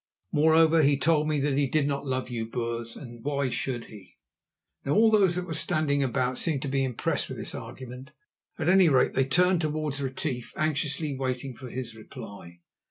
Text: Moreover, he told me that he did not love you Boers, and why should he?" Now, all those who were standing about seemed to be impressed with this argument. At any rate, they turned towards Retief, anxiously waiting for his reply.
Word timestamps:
Moreover, 0.31 0.81
he 0.81 0.97
told 0.97 1.27
me 1.27 1.39
that 1.41 1.59
he 1.59 1.67
did 1.67 1.85
not 1.87 2.07
love 2.07 2.31
you 2.31 2.47
Boers, 2.47 2.95
and 2.95 3.23
why 3.23 3.49
should 3.49 3.85
he?" 3.85 4.15
Now, 4.83 4.93
all 4.93 5.11
those 5.11 5.35
who 5.35 5.43
were 5.43 5.53
standing 5.53 6.01
about 6.01 6.39
seemed 6.39 6.63
to 6.63 6.67
be 6.67 6.83
impressed 6.83 7.29
with 7.29 7.37
this 7.37 7.53
argument. 7.53 8.09
At 8.57 8.67
any 8.67 8.89
rate, 8.89 9.13
they 9.13 9.25
turned 9.25 9.61
towards 9.61 10.01
Retief, 10.01 10.53
anxiously 10.57 11.15
waiting 11.15 11.53
for 11.55 11.69
his 11.69 11.95
reply. 11.95 12.61